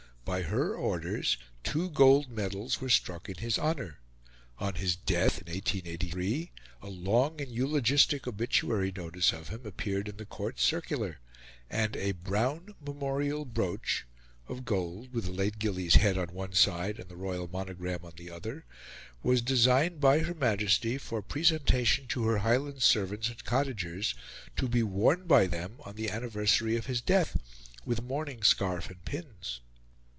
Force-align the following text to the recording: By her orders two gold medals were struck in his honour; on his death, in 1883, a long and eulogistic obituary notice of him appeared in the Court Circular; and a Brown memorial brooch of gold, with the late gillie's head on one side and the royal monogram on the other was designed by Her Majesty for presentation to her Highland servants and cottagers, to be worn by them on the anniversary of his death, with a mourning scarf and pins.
By 0.23 0.43
her 0.43 0.75
orders 0.75 1.35
two 1.61 1.89
gold 1.89 2.29
medals 2.29 2.79
were 2.79 2.87
struck 2.89 3.27
in 3.27 3.35
his 3.35 3.59
honour; 3.59 3.99
on 4.59 4.75
his 4.75 4.95
death, 4.95 5.41
in 5.41 5.51
1883, 5.51 6.51
a 6.81 6.87
long 6.89 7.41
and 7.41 7.51
eulogistic 7.51 8.25
obituary 8.27 8.93
notice 8.95 9.33
of 9.33 9.49
him 9.49 9.65
appeared 9.65 10.07
in 10.07 10.15
the 10.15 10.25
Court 10.25 10.57
Circular; 10.57 11.19
and 11.69 11.97
a 11.97 12.13
Brown 12.13 12.75
memorial 12.79 13.43
brooch 13.43 14.05
of 14.47 14.63
gold, 14.63 15.11
with 15.11 15.25
the 15.25 15.31
late 15.31 15.59
gillie's 15.59 15.95
head 15.95 16.17
on 16.17 16.27
one 16.29 16.53
side 16.53 16.97
and 16.99 17.09
the 17.09 17.17
royal 17.17 17.49
monogram 17.49 18.01
on 18.05 18.13
the 18.15 18.29
other 18.29 18.63
was 19.23 19.41
designed 19.41 19.99
by 19.99 20.19
Her 20.19 20.35
Majesty 20.35 20.97
for 20.97 21.21
presentation 21.21 22.07
to 22.07 22.23
her 22.27 22.37
Highland 22.37 22.81
servants 22.83 23.27
and 23.27 23.43
cottagers, 23.43 24.13
to 24.55 24.69
be 24.69 24.83
worn 24.83 25.25
by 25.27 25.47
them 25.47 25.75
on 25.83 25.95
the 25.95 26.09
anniversary 26.09 26.77
of 26.77 26.85
his 26.85 27.01
death, 27.01 27.35
with 27.83 27.99
a 27.99 28.03
mourning 28.03 28.43
scarf 28.43 28.89
and 28.89 29.03
pins. 29.03 29.59